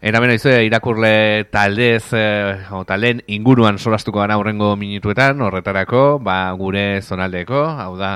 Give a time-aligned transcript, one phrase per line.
[0.00, 6.52] Eta bena izue, irakurle taldez, eh, o talen inguruan solastuko gara horrengo minutuetan, horretarako, ba,
[6.60, 8.12] gure zonaldeko, hau da,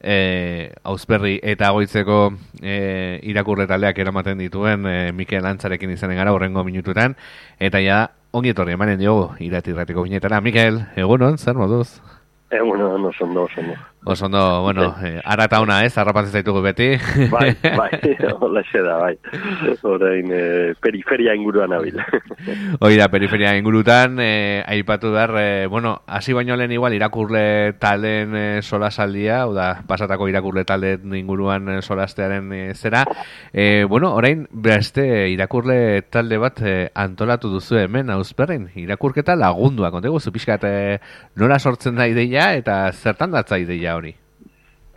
[0.00, 2.32] eh, ausperri eta goitzeko
[2.62, 7.14] eh, irakurle taldeak eramaten dituen eh, Mikel Antzarekin izanen gara horrengo minutuetan,
[7.60, 8.00] eta ja,
[8.32, 10.40] ongi etorri emanen diogu, iratirratiko binetara.
[10.40, 12.00] Mikel, egunon, zer moduz?
[12.50, 13.89] Egunon, no son dos, no.
[14.02, 16.88] Oso ondo, bueno, eh, ara eta una, ez, arrapatzen zaitugu beti.
[17.30, 17.90] Bai, bai,
[18.40, 19.18] hola da, bai.
[19.82, 21.98] Horein, eh, periferia inguruan abil.
[22.80, 28.34] Hoi da, periferia ingurutan, eh, aipatu behar, eh, bueno, hasi baino lehen igual, irakurle talen
[28.36, 33.04] eh, solasaldia, o da, pasatako irakurle talen inguruan eh, solastearen eh, zera.
[33.52, 40.20] Eh, bueno, orain, beste irakurle talde bat eh, antolatu duzu hemen, hauzperrin, irakurketa lagundua, kontegu,
[40.20, 40.98] zupiskat, eh,
[41.36, 44.14] nola sortzen da ideia, eta zertan datza ideia hori?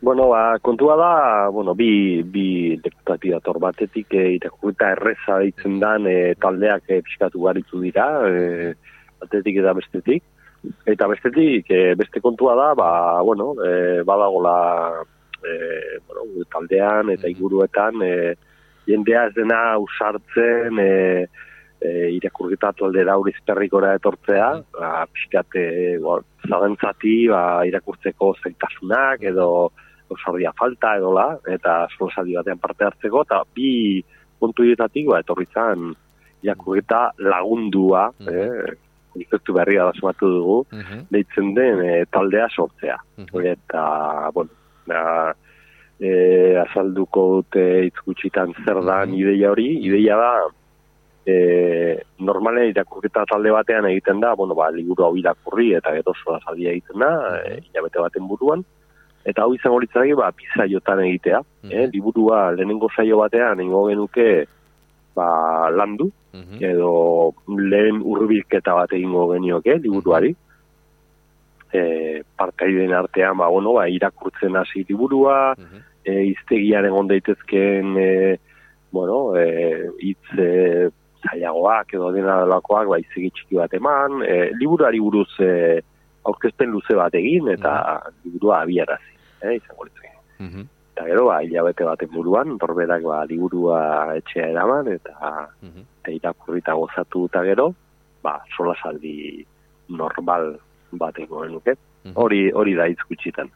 [0.00, 6.34] Bueno, ba, kontua da, bueno, bi, bi deputatidator batetik e, irakurrita erreza ditzen dan e,
[6.38, 8.74] taldeak e, pixkatu garitzu dira, e,
[9.22, 10.22] batetik eta bestetik.
[10.86, 12.90] Eta bestetik, e, beste kontua da, ba,
[13.22, 14.56] bueno, e, badagola
[15.40, 15.56] e,
[16.06, 18.34] bueno, taldean eta inguruetan, e,
[18.86, 21.26] jendea ez dena usartzen, e,
[21.80, 25.98] e, irakurketa aldera urizperrikora etortzea, ba, pixkat, e,
[26.48, 29.70] zabentzati, ba, irakurtzeko zaitasunak edo
[30.08, 34.02] osordia falta edo la, eta solsadi batean parte hartzeko, eta bi
[34.38, 35.92] puntu dietatik, ba, etorritzan
[36.44, 38.34] irakurketa lagundua, mm -hmm.
[38.34, 38.76] eh,
[39.16, 42.98] ikertu berria da sumatu dugu, mm deitzen den e, taldea sortzea.
[43.16, 44.50] Mm Eta, bueno,
[44.86, 45.34] da,
[46.00, 50.30] e, azalduko dute itzkutsitan zer da ideia hori, ideia da,
[51.26, 56.38] e, normalen irakurketa talde batean egiten da, bueno, ba, liburu hau irakurri eta gero zola
[56.46, 58.62] zalia egiten da, e, hilabete baten buruan,
[59.26, 61.40] eta hau izango litzari, ba, pizaiotan egitea.
[61.40, 61.90] Mm -hmm.
[61.92, 64.46] liburua lehenengo saio batean, ingo genuke,
[65.14, 66.12] ba, landu,
[66.60, 70.34] edo lehen urbilketa bat egingo genioke, liburuari.
[71.72, 75.82] E, partaiden artean, ba, bueno, ba, irakurtzen hasi liburua, mm -hmm.
[76.04, 78.38] e, iztegian egon daitezken, e,
[78.92, 80.90] bueno, e, itz, e,
[81.30, 85.80] zailagoak edo dena delakoak ba, izegi txiki bat eman, e, liburuari buruz e,
[86.26, 90.16] aurkezpen luze bat egin eta mm liburua abiarazi, eh, izango litzake.
[90.40, 90.66] Mm
[90.96, 93.80] Eta gero, ba, hilabete baten buruan, torberak ba, liburua
[94.16, 95.12] etxea eraman eta
[95.60, 95.84] mm -hmm.
[96.08, 97.66] irakurrita gozatu eta gero,
[98.22, 99.44] ba, sola saldi
[99.88, 100.56] normal
[100.92, 101.76] bateko genuke.
[102.14, 103.50] Hori hori da hitz gutxitan.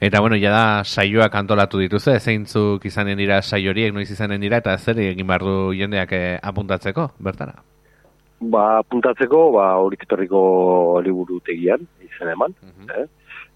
[0.00, 4.56] Eta bueno, ja da saioak antolatu dituzte, zeintzuk izanen dira saio horiek, noiz izanen dira
[4.58, 7.54] eta zer egin bar du jendeak eh, apuntatzeko, bertara.
[8.40, 10.40] Ba, apuntatzeko, ba, horik etorriko
[11.02, 12.54] liburu tegian, izan eman,
[12.94, 13.06] eh?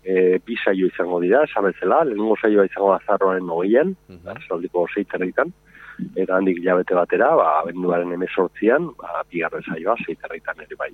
[0.03, 4.41] E, bi saio izango dira, esamezela, lehenengo saioa izango azarroaren nogien, uh -huh.
[4.49, 5.53] saldiko zeiterritan,
[6.17, 10.91] eta handik jabete batera, ba, benduaren emesortzian, ba, bigarren saioa zeiterritan ere bai.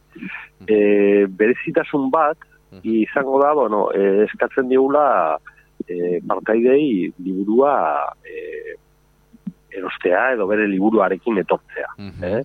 [0.66, 2.36] E, berezitasun bat,
[2.82, 5.38] izango da, bueno, e, eskatzen diula
[5.86, 7.74] e, partaidei liburua
[8.24, 8.76] e,
[9.78, 11.90] erostea edo bere liburuarekin etortzea.
[11.98, 12.38] Mm -hmm.
[12.38, 12.44] eh?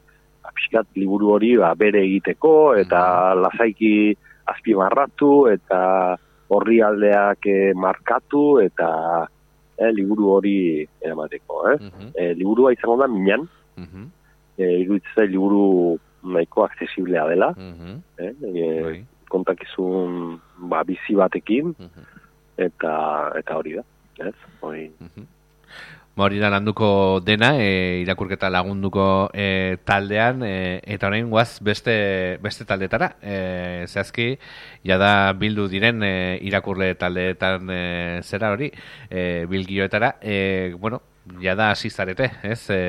[0.95, 6.17] liburu hori ba, bere egiteko eta lasaiki azpimarratu eta
[6.49, 8.89] horri aldeak e, markatu eta
[9.77, 11.69] e, liburu hori eramateko.
[11.71, 11.77] Eh?
[11.79, 13.47] Mm e, liburua izango da minan,
[13.77, 14.05] mm -hmm.
[14.57, 17.53] e, liburu nahiko aksesiblea dela.
[17.57, 19.03] Mm eh?
[19.33, 20.39] Kontakizun
[20.69, 22.09] ba, bizi batekin, mhm.
[22.69, 22.97] eta
[23.41, 23.87] eta hori da,
[24.29, 24.35] ez?
[24.61, 24.89] Hori.
[24.99, 25.31] Mhm.
[26.13, 31.95] Ba, hori da landuko dena, e, irakurketa lagunduko e, taldean, e, eta horrein guaz beste,
[32.43, 33.15] beste taldetara.
[33.17, 34.27] E, zehazki,
[34.85, 36.11] jada bildu diren e,
[36.45, 37.81] irakurle taldeetan e,
[38.21, 38.69] zera hori,
[39.09, 40.13] e, bilgioetara.
[40.21, 41.01] E, bueno,
[41.41, 42.61] jada hasi zarete, ez?
[42.69, 42.79] E,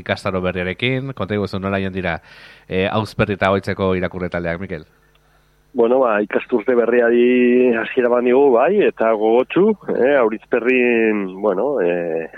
[0.00, 2.22] ikastaro berriarekin, konta iguzu nola dira,
[2.68, 4.88] e, hauzperri eta hoitzeko irakurle taldeak, Mikel?
[5.74, 12.28] Bueno, ba, ikasturte berriari hasiera banigu, bai, eta gogotsu, eh, aurizperrin, bueno, eh,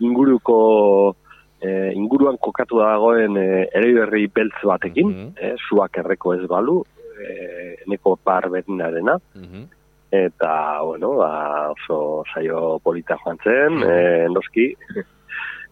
[0.00, 1.16] inguruko,
[1.60, 5.34] eh, inguruan kokatu dagoen eh, ere berri beltz batekin, mm -hmm.
[5.36, 6.78] eh, suak erreko ez balu,
[7.20, 9.66] eh, eneko par berinarena, mm
[10.10, 13.90] eta, bueno, ba, oso saio polita joan zen, mm -hmm.
[13.90, 14.74] eh, noski,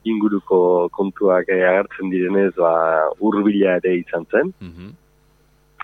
[0.05, 5.06] inguruko kontuak agertzen direnez, ba, urbila ere izan zen, mm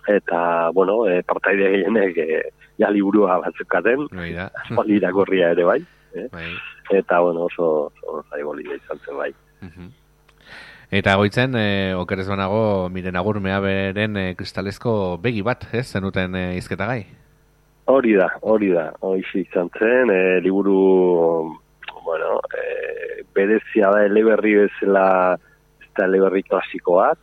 [0.08, 2.42] eta, bueno, e, partaide gehienek e,
[2.80, 5.80] ja liburua batzukaten, espaldi irakorria ere bai,
[6.14, 6.28] eh?
[6.32, 6.46] bai.
[6.90, 9.32] eta, bueno, oso, oso izan zen bai.
[10.92, 16.56] Eta goitzen, e, okerez banago, miren agur beren e, kristalezko begi bat, ez, zenuten e,
[16.56, 17.06] izketa gai?
[17.86, 21.56] Hori da, hori da, hori izan zen, e, liburu,
[22.04, 25.38] bueno, e, berezia da, eleberri bezala,
[25.80, 27.18] beste eleberri klasiko bat,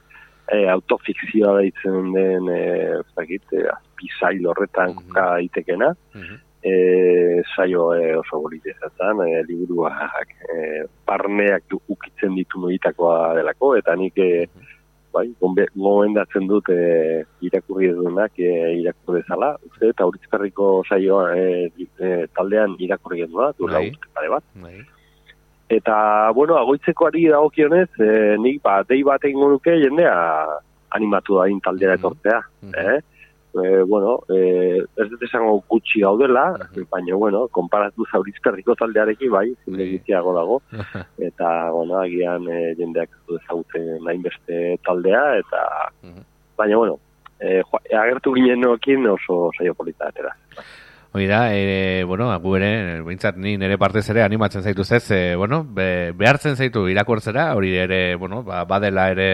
[0.51, 2.61] e, autofikzioa daitzen den, e,
[2.99, 5.07] ez dakit, e, azpizail horretan Mhm.
[5.07, 6.35] koka itekena, Mhm.
[6.63, 13.75] e, saio e, oso bolite zaten, e, liburuak e, barneak du, ukitzen ditu noitakoa delako,
[13.77, 14.47] eta nik e,
[15.13, 21.71] bai, gombe- gomendatzen dut e, irakurri edunak e, irakurri dezala, uste, eta horitzkarriko saioa e,
[21.99, 23.89] e, taldean irakurri eduna, duela Bai.
[23.89, 24.43] urte pare bat.
[24.61, 24.77] Bai.
[25.69, 30.15] Eta, bueno, agoitzekoari dagokionez, e, nik ba, dei bat egingo nuke jendea
[30.97, 31.99] animatu da taldera Mhm.
[31.99, 32.41] etortzea.
[32.61, 32.73] Mhm.
[32.75, 32.99] Eh?
[33.49, 36.85] E, bueno, e, ez dut esango gutxi gaudela, Mhm.
[36.89, 39.91] baina, bueno, konparatu zaurizperriko taldearekin, bai, zinde Bai.
[39.97, 40.61] gutxiago dago,
[41.17, 46.21] eta, bueno, agian e, jendeak ez du ezagutzen nahin beste taldea, eta, Mhm.
[46.57, 46.99] baina, bueno,
[47.39, 48.65] e, joa- agertu ginen
[49.07, 50.35] oso saio polita atera.
[51.11, 55.35] Hoi da, e, bueno, gu ere, bintzat ni nire partez ere animatzen zaitu zez, e,
[55.35, 59.25] bueno, be, behartzen zaitu irakurtzera, hori ere, bueno, ba, badela ere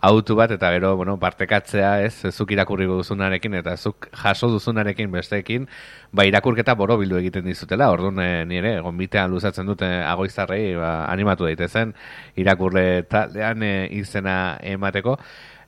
[0.00, 5.68] autu bat, eta gero, bueno, partekatzea, ez, zuk irakurri duzunarekin, eta zuk jaso duzunarekin besteekin,
[6.10, 11.92] ba, irakurketa borobildu egiten dizutela, orduan e, nire, gonbitean luzatzen dute agoizarrei, ba, animatu daitezen,
[12.40, 15.18] irakurle taldean e, izena emateko,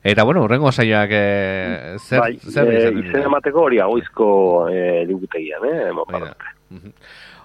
[0.03, 4.25] Eta, bueno, urrengo saioak e, zer, bai, zer e, izaten izen emateko hori agoizko
[4.67, 5.91] e, libutegian, eh?
[5.95, 6.33] Hoi da.
[6.75, 6.91] Mhm.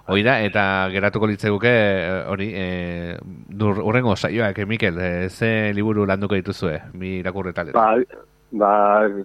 [0.09, 2.65] Hoi da, eta geratuko litzeguke eh, hori, e,
[3.61, 7.75] dur, urrengo saioak, eh, Mikel, e, ze liburu landuko dituzue, bi irakurri talde.
[7.77, 7.93] Ba,
[8.51, 8.73] ba,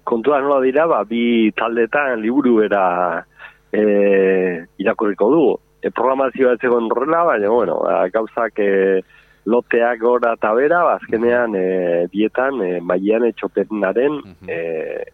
[0.04, 2.84] kontua nola dira, ba, bi taldetan liburu era
[3.72, 5.58] e, irakurriko dugu.
[5.82, 9.00] E, programazioa ez egon horrela, baina, bueno, ba, gauzak e,
[9.46, 14.48] loteak gora eta bera, azkenean e, bietan e, maian etxopenaren Mhm.
[14.48, 15.04] e,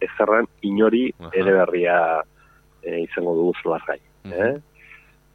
[0.00, 2.22] ezerran inori ere berria
[2.82, 3.98] e, izango dugu zolargai.
[4.24, 4.32] Mhm.
[4.32, 4.60] eh?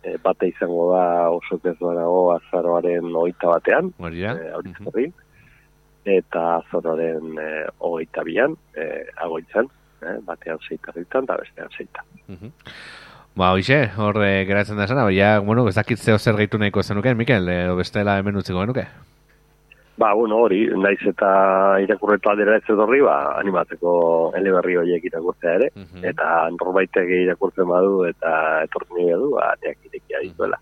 [0.06, 4.34] E, bate izango da oso ez dago azaroaren oita batean, Hori da?
[4.38, 5.12] e, aurizkorri,
[6.06, 7.48] eta azaroaren e,
[7.80, 8.86] ogeita bian, e,
[9.18, 9.68] agoitzan,
[10.02, 12.52] e, batean zeitarritan, eta bestean zeitan.
[13.36, 16.84] Ba, hoxe, hor eh, geratzen da zena, baina, bueno, ez dakit zeo zer gaitu nahiko
[16.84, 18.86] zenuken, Mikel, edo bestela hemen utziko genuke.
[20.00, 21.28] Ba, bueno, hori, naiz eta
[21.84, 23.92] irakurreta aldera ez etorri, ba, animatzeko
[24.40, 26.04] eleberri horiek irakurtzea ere, Mhm.
[26.12, 30.58] eta norbaitek irakurtzen badu eta etortzen du, ba, ateak irekia dituela.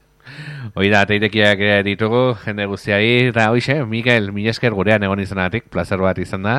[0.74, 6.00] Hoi da, teirekiak ditugu, jende guztiai, eta hoxe, Mikel, mila esker gurean egon izanatik, placer
[6.02, 6.56] bat izan da,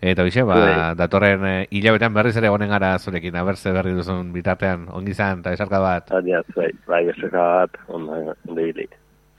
[0.00, 0.76] eta hoxe, ba, Bai.
[1.00, 5.56] datorren eh, hilabetean berriz ere egonen gara zurekin, abertze berri duzun bitartean, ongi izan, eta
[5.58, 6.14] esarka bat.
[6.14, 8.70] Baina, bai, bai, bezeka bat, onda, onda,